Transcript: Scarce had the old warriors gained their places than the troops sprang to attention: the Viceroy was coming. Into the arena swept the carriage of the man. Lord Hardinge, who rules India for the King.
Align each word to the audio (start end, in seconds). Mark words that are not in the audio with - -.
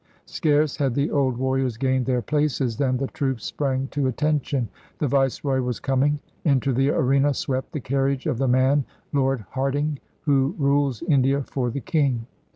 Scarce 0.25 0.77
had 0.77 0.95
the 0.95 1.11
old 1.11 1.37
warriors 1.37 1.77
gained 1.77 2.07
their 2.07 2.23
places 2.23 2.75
than 2.77 2.97
the 2.97 3.05
troops 3.05 3.45
sprang 3.45 3.87
to 3.91 4.07
attention: 4.07 4.67
the 4.97 5.07
Viceroy 5.07 5.61
was 5.61 5.79
coming. 5.79 6.17
Into 6.43 6.73
the 6.73 6.89
arena 6.89 7.35
swept 7.35 7.71
the 7.71 7.79
carriage 7.81 8.25
of 8.25 8.39
the 8.39 8.47
man. 8.47 8.83
Lord 9.13 9.45
Hardinge, 9.53 9.99
who 10.21 10.55
rules 10.57 11.03
India 11.03 11.43
for 11.43 11.69
the 11.69 11.81
King. 11.81 12.25